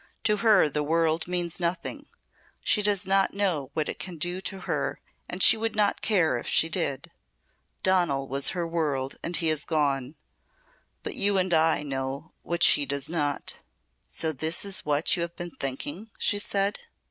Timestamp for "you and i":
11.13-11.83